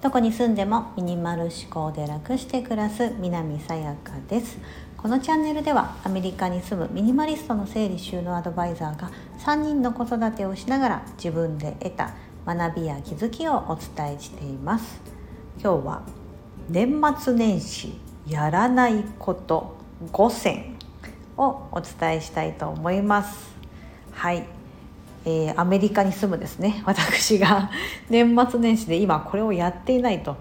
[0.00, 4.58] どこに住んでもミニマル思考で楽して暮らす南さやかです。
[4.96, 12.14] このチャンネルではアメリカに住むミニマリストの整理収納アドバイザーが3人の子育てをしながら自分で得た
[12.46, 15.00] 学びや気づきをお伝えしています。
[15.62, 16.02] 今日は
[16.68, 19.76] 年末年始やらないこと
[20.12, 20.76] 5選
[21.36, 23.54] をお伝えしたいと思います。
[24.12, 24.57] はい。
[25.28, 26.82] えー、アメリカに住むですね。
[26.86, 27.70] 私が
[28.08, 30.36] 年末年始で今これをやっていないと。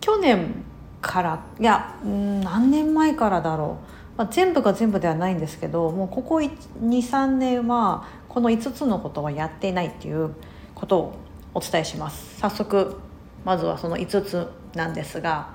[0.00, 0.64] 去年
[1.02, 3.76] からいや何年前からだろ
[4.16, 10.34] う、まあ、全部が全部ではないんですけどもうここ23年はこの5つのことはやっていないっていう
[10.74, 11.12] ことを
[11.54, 12.40] お伝えします。
[12.40, 12.96] 早速
[13.44, 15.48] まずはその5つなんですが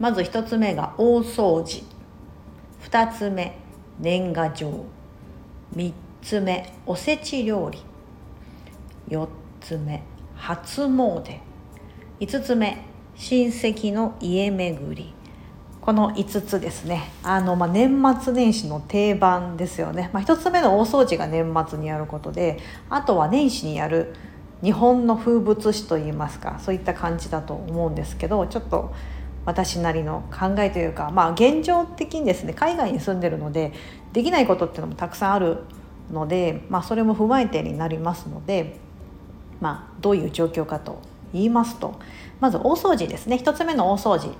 [0.00, 1.84] まず1つ目が大掃除。
[2.88, 3.58] 2つ目
[4.00, 4.86] 年賀状。
[5.76, 7.82] 3つ目おせち料理。
[9.08, 9.28] 4
[9.60, 10.02] つ目
[10.36, 11.40] 初詣。
[12.20, 15.14] 5つ目親戚の家巡り。
[15.80, 17.10] この5つですね。
[17.24, 24.14] あの、まあ、年末年始の定番ですよね、まあ、1つ目の大掃除が年末にやることであとは年始にやる
[24.62, 28.94] 日本の風物詩といいますかそういった感じだと思うんですけどちょっと
[29.44, 33.72] 私なりの考えというかまあ現状的にですね海外に住んでるので
[34.12, 35.64] できないことっていうのもたくさんある
[36.12, 38.78] ので、まあ、それも踏まえてになりますので、
[39.60, 41.00] まあ、どういう状況かと
[41.32, 41.98] 言いますと
[42.40, 43.36] まず大掃除ですね。
[43.36, 44.34] 1つ目の大掃除。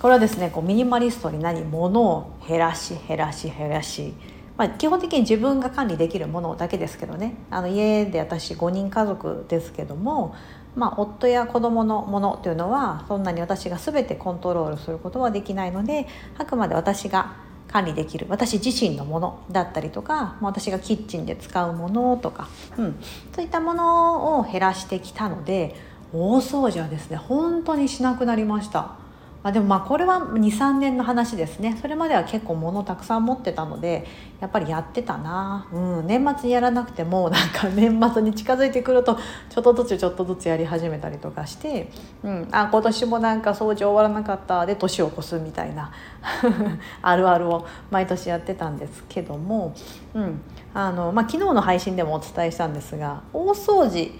[0.00, 4.14] これはですねこうミニマリストに何物を減らし減らし減らし、
[4.56, 7.34] まあ、基本的に自分が管理できるものだけですけどね。
[7.50, 10.34] あの家で私5人家族ですけども、
[10.74, 16.06] まあ、夫や子供のものというのはそんなに私が全てコントロールすることはできないので
[16.38, 17.36] あくまで私が
[17.72, 23.02] 管理できる私自身のものだったりとか私がキッチンで使うものとか、うん、
[23.34, 25.74] そういったものを減らしてきたので
[26.12, 29.01] 大掃除はですね本当にしなくなりました。
[29.44, 31.76] あでもまあこれは23年の話ですね。
[31.80, 34.06] それまでは結構物たくさん持ってたので
[34.40, 39.18] やっぱりやってたな、うん、年末にやらなくてもなんか年末に近づいてくると
[39.50, 41.90] ちょっとずつちょっとずつやり始めたりとかして、
[42.22, 44.64] うん、あ今年もなんか掃除終わらなかった。
[44.64, 45.90] で年を越すみたいな。
[47.02, 49.74] あるあるを毎年やってたんですけども、
[50.14, 50.40] うん。
[50.74, 54.10] あのまあ、昨日の配信でもお伝えしたんですが大掃除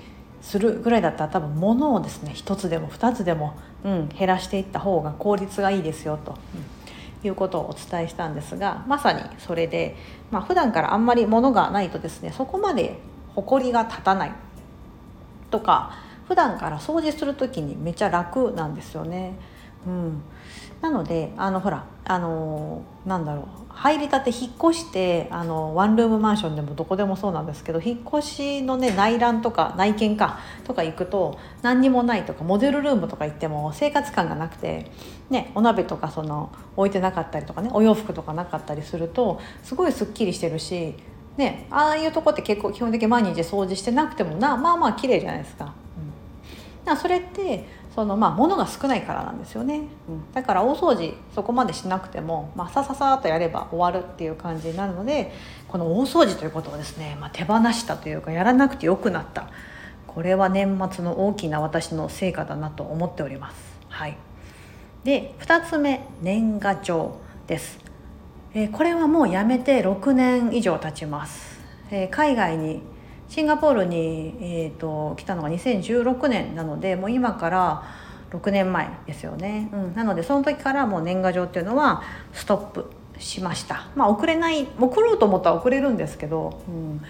[0.42, 6.36] するぐらいだったら多分物をですね1つでも2つでも、うん、減らしていった方が効率がいいですよと、
[7.22, 9.96] うん、いうことをお伝えしたんですがまさにそれで、
[10.30, 12.98] まあ普段からあんまり物がないとですねそこまで
[13.34, 14.32] 埃が立たない
[15.50, 19.38] とか普段から掃除する時にめっちゃ楽なんですよね。
[19.86, 20.22] うん、
[20.80, 34.90] なのであのほらあのなんだろう入りたて引っ越してあのワンルームマンションでもどこでもそうなんですけど引っ越しのね内覧とか内見かとか行くと何にもないとかモデルルームとか行っても生活感がなくて、
[35.30, 40.94] ね、お鍋とかその置いてなかったりとかねお洋服とかなかったりするとすごいすっきりしてるし、
[41.36, 45.81] ね、ああいうとこって結構基本的に毎日掃除してなくてもなまあまあ綺麗じゃないですか。
[46.86, 55.32] うん、それってそのまあ物が少ないからなんですよね、うん、だから大掃除そこまでしなくても、まあ、さささっとやれば終わるっていう感じになるので
[55.68, 59.50] この大掃除ということをですね、まあ、手放したというかやらなくてよくなった。
[60.14, 63.56] これは年末の大きな私の成果だなと思っております。
[63.88, 64.16] はい、
[65.04, 67.16] で2つ目年賀状
[67.46, 67.78] です、
[68.54, 71.60] えー、これはもうやめて6年以上経ちます、
[71.90, 72.82] えー、海外に
[73.32, 77.82] シンガポールに、えーと、来たのが2016年なのでもう今から
[78.30, 82.02] 6年前ですよね、うん、なのでその時からもう年賀状っていうのは
[82.34, 83.88] ストップしました。
[83.94, 87.00] まあ送れない送ろうと思ったら送れるんですけど、うん、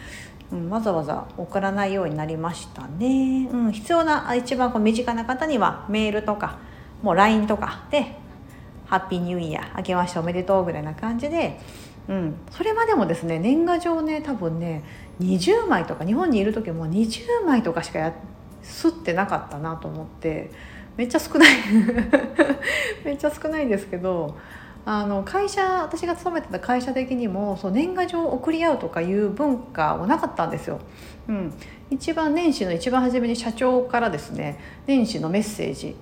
[0.52, 6.60] うん、わざわざ送らないようになりましたね、うん、必要な一番こう身近な方にはメールとか
[7.02, 8.14] もう LINE とかで
[8.86, 11.58] 「ハッピーニューイヤー明けましておめでとう」ぐらいな感じで
[12.08, 14.82] うん、それまでもですね年賀状ね多分ね
[15.20, 18.14] 20枚とか日本にいる時も20枚とかしかや
[18.62, 20.50] すってなかったなと思って
[20.96, 21.54] めっちゃ少ない。
[23.04, 24.36] めっちゃ少ないんですけど
[24.84, 30.80] あの会社私が勤めてた会社的にもそう年賀状を送り合うとかいう文化はなかったんですよ。
[31.28, 31.52] うん、
[31.90, 35.96] 一番年始の一番初めに社長からですね年始のメッセージ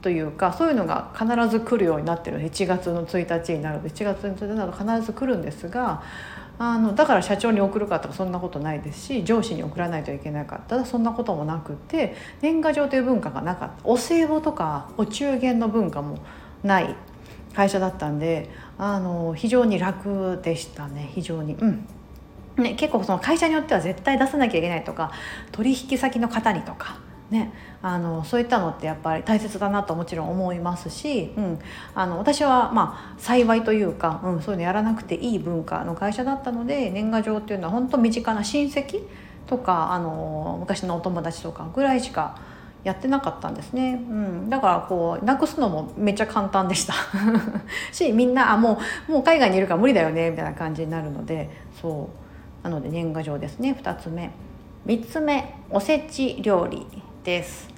[0.00, 6.02] というかそういうのが必ず来るようになってる1月の1日になると1月の1日になると必ず来るんですが
[6.58, 10.76] あのだから社長に送るかとかそんなことないですし上司に送らないといけなかった。
[10.76, 13.74] らそんなこともなくて年賀状という文化がなかった。
[13.84, 16.18] お歳暮とかお中元の文化も
[16.64, 16.96] ない
[17.54, 21.10] 会社だったんであの非常に楽でしたね。
[21.14, 21.54] 非常に。
[21.54, 21.86] うん。
[22.56, 25.12] ね、結構その会社によっては絶対出さなきゃいけないとか
[25.52, 26.98] 取引先の方にとか
[27.30, 27.52] ね、
[27.82, 31.58] あのそういったのってやっぱり大切だなともちろん思いますし、うん、
[31.94, 39.02] あの私はまあ幸いというか、うん、そういうのやらなくていい文化の会社だったので年賀状っていうのは本当身近な親戚
[39.46, 42.40] とかあの昔のお友達とかぐらいしか
[42.84, 46.94] やってなかったんですね、うん、だからこうなくすのもめっちゃ簡単でした。
[47.92, 48.78] しみんなあも
[49.08, 51.50] うもう海外にいるから無理だよねみたいな感じになるので
[51.82, 52.08] そ
[52.64, 52.64] う。
[52.64, 54.30] なので年賀状ですね2つ目。
[54.86, 56.86] 3つ目おせち料理。
[57.28, 57.68] です。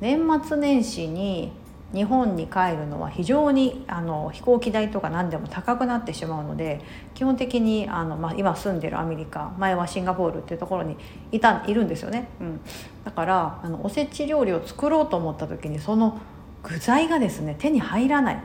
[0.00, 1.52] 年末年始に
[1.92, 6.80] 日本に帰るのは非常にあの飛行機代とか何でも高くなってしまうので
[7.12, 10.96] 基本的にあの、まあ、今住んでるアメリカ前はシンガポールっていうところに
[11.32, 12.60] いたいるんですよね、うん、
[13.04, 16.18] だからあのおせち料理を作ろうと思った時にその
[16.62, 18.42] 具材がですね手に入らない。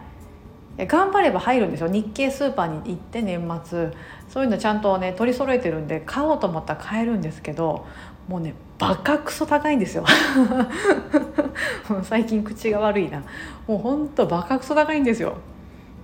[0.88, 1.90] 頑張れば入るんですよ。
[1.90, 3.92] 日系スーパーに行って年末。
[4.30, 7.86] そういうのちゃんとね取り揃えてるんで買おうと思ったら買えるんですけど
[8.30, 10.06] もうねバカクソ高いんですよ。
[12.04, 13.24] 最近口が悪いな。
[13.68, 15.34] もうほんとバカクソ高いんですよ。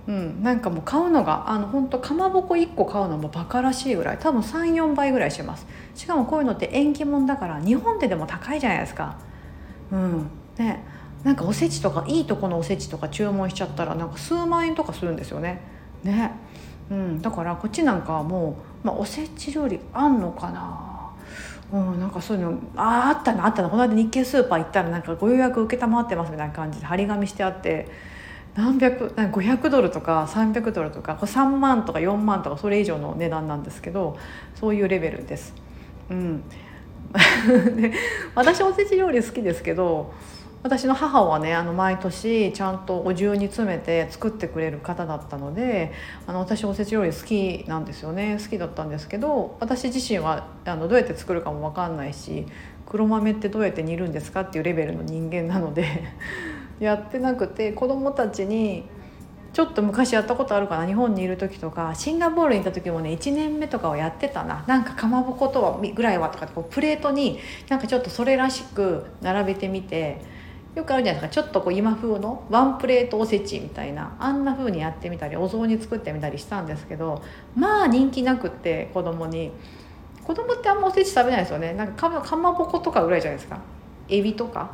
[0.08, 4.18] うん、なんかもう買うのがあの本当かまぼこ1個買うのもバカらしいぐらい。
[4.18, 5.66] 多分34倍ぐらいします。
[5.94, 9.14] しかもこういうのって縁起物だから日本ででも高いじゃないですか。
[9.92, 10.84] うんね
[11.22, 15.60] なんかおせちとかいいとこのおせちとか注文しちゃったらなんか数万円とかするんですよね。
[16.02, 16.32] ね
[16.90, 20.95] うん、だからこっちなんかはもう、まあ、おせち料理あんのかな。
[21.72, 25.68] うん、なんかそういうのあああったなあったなこの間日系スーパー行ったらなんかご予約承っ
[26.08, 27.88] てますみたいな感じで張り紙してあって
[28.54, 34.16] 何百500ドルとか300ドルとかこれ3万とか4万とかそれ以上の値段なんですけど
[34.54, 35.54] そういうレベルです。
[36.08, 36.42] うん、
[37.76, 37.92] で
[38.34, 40.14] 私おせち料理好きですけど
[40.66, 45.92] 私の母はねあの毎年ちゃんとお重に詰めて作ってくれる方だったので
[46.26, 48.38] あの私おせち料理好きなんですよね。
[48.42, 52.46] 好きだったんですけど私自身はあのどうやって作るかも分かんないし
[52.84, 55.86] 黒豆ってどうやって煮るんですかっていうレベルの人間なので
[56.80, 58.88] やってなくて子供たちに
[59.52, 64.64] ちょっと昔やったことあるかな日本にいる時とかシンガポールにいた時もね1年目とかはやってたな。
[64.66, 70.34] なんかかまぼことはぐらいはとかこうプレートになんかちょっとそれらしく並べてみて
[70.76, 71.42] よくあるじゃないですか。
[71.42, 77.22] ちょっとこう今風のワンプレートおせちみたいなあんな風にやってみたりお雑煮作ってみたりしたんですけど
[77.56, 79.50] まあ人気なくって子供に。
[80.22, 81.72] 子供ってあんまおせち食べないですよね。
[81.72, 83.60] なんかかまぼことかぐらいじゃないですか。
[84.08, 84.72] エビとか。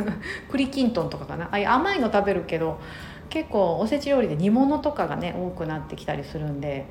[0.50, 1.44] 栗きんとんとかかな。
[1.44, 2.80] ああい甘いの食べるけど
[3.28, 6.86] 結構おせち料理で煮物とかがね多くなってきたりするんで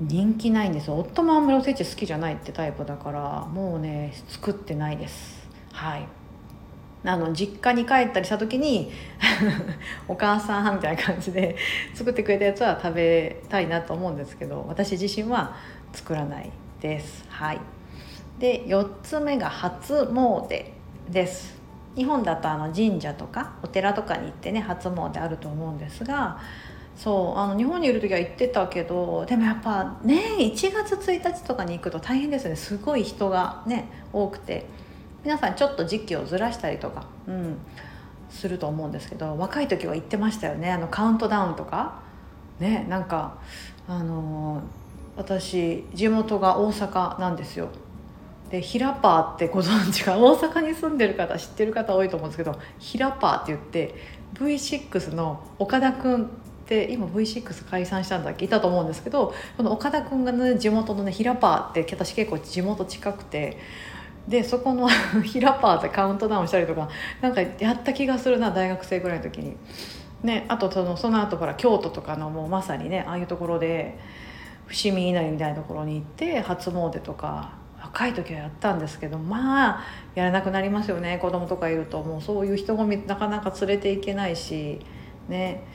[0.00, 5.48] 人気ないんです夫もあんまりおせち好きじゃないってタイプだからもうね作ってないです。
[5.72, 6.25] はい。
[7.06, 8.90] あの実家に帰ったりした時に
[10.08, 11.56] お母さんみたいな感じで
[11.94, 15.54] 作ってくれたやつは食べたいなと思うんですけど私自身は
[15.92, 16.50] 作らない
[16.80, 17.24] です。
[17.28, 17.60] はい、
[18.38, 20.64] で4つ目が初詣
[21.08, 21.56] です
[21.94, 26.38] 日本だとあの神社とかお寺とかに行ってね初詣あると思うんですが
[26.96, 34.66] そうあの日本にいる時は行ってたけどでもやっぱね1月1日とかに行くと大変ですねすごい人がね多くて。
[35.24, 37.56] 皆さんちょっと時期をずらしたりとか、うん、
[38.30, 40.70] すると思うんですけど若い時は言ってましたよね。
[40.70, 42.04] あのカウントダウンとか。
[42.60, 43.36] ねなんか
[43.86, 44.62] あの
[45.16, 47.68] 私地元が大阪なんですよ。
[48.50, 53.94] でヒラパーってご存知か 大阪に住んでる方知ってる方多いと思うんですけどヒラパーって言って
[54.34, 56.26] V6 の岡田君っ
[56.66, 58.44] て今 V6 解散したんだっけ？
[58.44, 63.58] いたと思うんですけどこの岡田君がね地元のねヒラパーって私結構地元近くて
[64.28, 64.88] でそこの
[65.22, 66.88] ヒラパーでカウントダウンしたりとか
[67.20, 69.56] なんかやった気がするな大学生ぐらいの時に。
[70.22, 73.98] ね、あとそのその後から京都とかのもうまさにねああいうところで
[74.66, 84.80] 伏見稲荷みたいなところに行って初詣とか若い時はやったんですけどまあやらなくなりますよね子供とかいるともうそういう人混みなかなか連れていけないし
[85.28, 85.66] ね。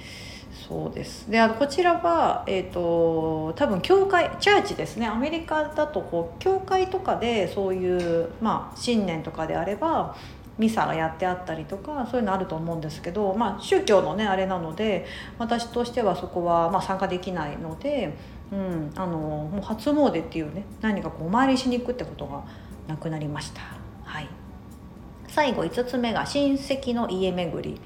[0.67, 1.29] そうです。
[1.29, 5.07] であのこちらは、えーと、多分教会チャーチですね。
[5.07, 10.15] アメリカだとこう教会とかでそういう、まあ、新年とかであれば
[10.57, 15.07] ミサがやってあったりとかそういうのあると思うんですけど、まあ、宗教のねあれなので
[15.39, 18.13] 私としてはそこは、ま、参加できないので、
[18.51, 22.43] うん、あのもう初詣っていうね何かこうお参りしに行くってことが
[22.87, 23.61] なくなりました。
[24.03, 24.27] はい、
[25.27, 27.81] 最後5つ目が親戚の家巡り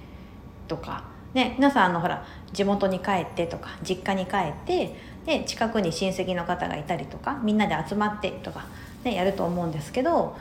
[0.68, 1.15] とか。
[1.36, 8.66] ね、皆さんあのほら地元に帰ってとか実家に帰ってで近くに親戚の方がいたりとかみんなで集まってとか、
[9.04, 10.38] ね、やると思うんですけど、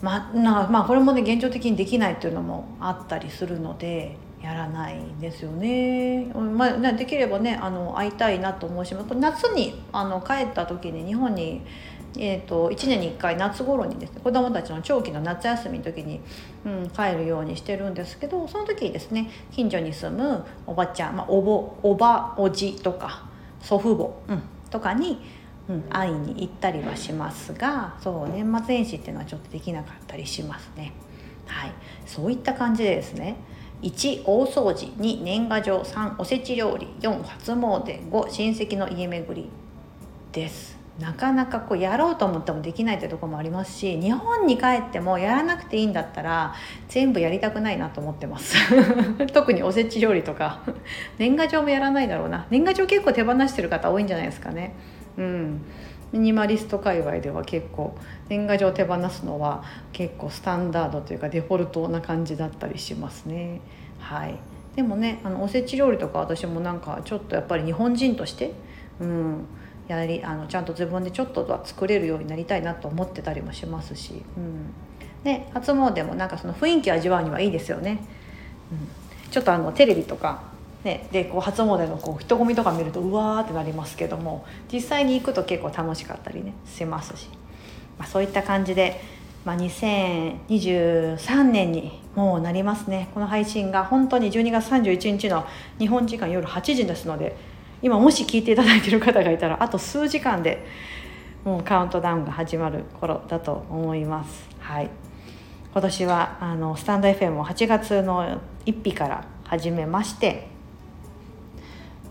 [0.00, 6.32] まあ、まあこれもね現状的にできないっていうのもあったりするのでやらないんですよね。
[6.34, 11.60] まあ、できればねあの会いたいなと思うし夏にあの帰った時に日本に
[12.18, 16.20] えーと、1年に1回夏頃にですね子どもたちの長期の夏休みの時に、
[16.66, 23.28] うん、帰るようにしてるんですけどその時ですね近所に住むおばちゃん、まあ、おぼおばおじとか
[23.62, 23.96] 祖父
[24.26, 25.22] 母、うん、とかに、
[25.68, 30.92] うん、会いに行ったりはしますがそう年末年始っていうのはちょっとできなかったりしますね。
[31.46, 31.72] はい、
[32.04, 33.36] そういった感じでですね
[33.80, 39.48] 1大掃除2年賀状3おせち料理4初詣5親戚の家巡り
[40.32, 46.54] ですなかなかこうやろうと思ってもできないというとこもありますし日本に帰ってもやらなくていいんだったら
[46.88, 48.56] 全部やりたくないなと思ってます。
[49.32, 50.60] 特におせち料理とか。
[51.18, 52.46] 年賀状もやらないだろうな。
[52.50, 54.74] 年賀状結構手放してる方多いんじゃないですかね。
[55.16, 55.60] うん。
[56.12, 57.94] ミニマリスト界隈では結構
[58.28, 59.62] 年賀状手放すのは
[59.92, 63.60] 結構スタンダードというかデフォルトな感じだったりしますね。
[64.00, 64.34] はい。
[64.74, 68.52] でもねあのおせち料理とか私もなんかちょっとやっぱり日本人として
[69.00, 69.46] うん。
[69.88, 74.72] やりあのちゃんと自分でちょっとは作れるようになりたいなと思ってたりもしますし、うん、
[75.24, 77.98] で初詣もなんかその雰囲気味わうにはいいですよね。
[78.70, 80.42] うん、ちょっとあのテレビとか
[80.84, 87.28] ね、でこう初詣のこう人混みとか見るとうわーってなりますけども実際に行くと結構楽しかったりねしますし、
[87.98, 89.00] まあ、そういった感じで、
[89.44, 93.10] まあ、2023年にもうなりますね。
[93.12, 95.46] この配信が本当に12月31日の
[95.78, 97.36] 日本時間夜8時ですので
[97.82, 100.66] 今もし聞いていただいている方がいたらあと数時間で
[101.44, 104.48] もうカウントダウンが始まる頃だと思います。
[104.58, 104.90] はい
[105.72, 110.48] 今年はあのスタンド FM を8月の1日から始めまして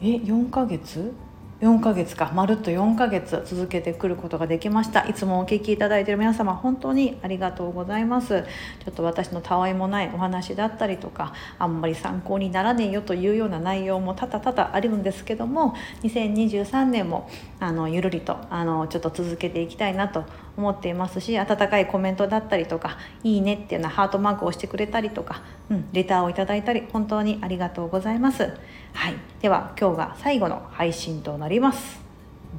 [0.01, 1.13] え4ヶ月？
[1.59, 5.07] 4ヶ月かまるっと4ヶ月続けてくることができました。
[5.07, 8.43] いつもお聞きいただいている皆様本当にありがとうございます。
[8.85, 15.73] ちょっと私のたわいもないお話だったりとかあんまり参考にならねえよというような内容も多々多々あるんですけども
[16.03, 17.27] 2023年も
[17.59, 20.25] あのゆるりとあのちょっと続けていきたいなと
[20.57, 28.57] 思っていますし温かいコメントだったりとか「いいね」っていうようなハートマークをしてくれたりとか、うん、レターをいただいたり本当にありがとうございます。
[28.93, 32.07] はい、では今日が最後の配信となります。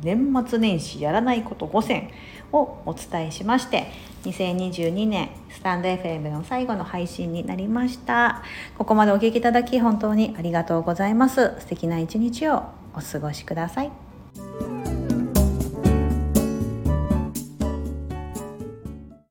[0.02, 2.10] 年末年始やらないこと5選
[2.52, 3.90] をお伝えしまして
[4.24, 8.42] 2022年スタンド FM の最後の配信になりました。
[8.76, 11.54] ここまでお聴きいただき本当にありがとうございます。
[11.60, 12.64] 素敵な一日を
[12.94, 14.07] お過ごしください。